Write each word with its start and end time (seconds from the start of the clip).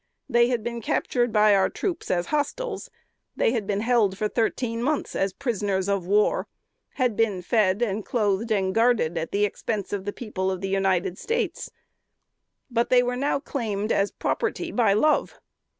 They 0.27 0.47
had 0.47 0.63
been 0.63 0.81
captured 0.81 1.31
by 1.31 1.53
our 1.53 1.69
troops 1.69 2.09
as 2.09 2.25
hostiles; 2.33 2.89
had 3.37 3.67
been 3.67 3.81
held 3.81 4.17
for 4.17 4.27
thirteen 4.27 4.81
months 4.81 5.15
as 5.15 5.31
prisoners 5.31 5.87
of 5.87 6.07
war; 6.07 6.47
had 6.93 7.15
been 7.15 7.43
fed, 7.43 7.83
and 7.83 8.03
clothed, 8.03 8.51
and 8.51 8.73
guarded, 8.73 9.15
at 9.15 9.31
the 9.31 9.45
expense 9.45 9.93
of 9.93 10.05
the 10.05 10.11
people 10.13 10.49
of 10.49 10.61
the 10.61 10.69
United 10.69 11.19
States: 11.19 11.69
but 12.71 12.89
they 12.89 13.03
were 13.03 13.15
now 13.15 13.39
claimed 13.39 13.91
as 13.91 14.09
the 14.09 14.17
property 14.17 14.71
of 14.75 14.97
Love. 14.97 15.39